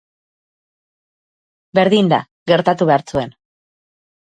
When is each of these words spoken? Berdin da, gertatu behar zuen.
Berdin 1.83 2.13
da, 2.17 2.21
gertatu 2.55 2.93
behar 2.93 3.09
zuen. 3.15 3.41